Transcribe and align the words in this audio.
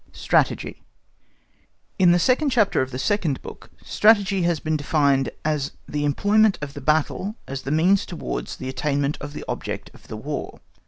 Strategy 0.13 0.81
In 1.99 2.11
the 2.11 2.17
second 2.17 2.49
chapter 2.49 2.81
of 2.81 2.89
the 2.89 2.97
second 2.97 3.39
book, 3.43 3.69
Strategy 3.85 4.41
has 4.41 4.59
been 4.59 4.75
defined 4.75 5.29
as 5.45 5.73
"the 5.87 6.05
employment 6.05 6.57
of 6.59 6.73
the 6.73 6.81
battle 6.81 7.35
as 7.47 7.61
the 7.61 7.69
means 7.71 8.07
towards 8.07 8.55
the 8.55 8.67
attainment 8.67 9.19
of 9.21 9.33
the 9.33 9.45
object 9.47 9.91
of 9.93 10.07
the 10.07 10.17
War." 10.17 10.59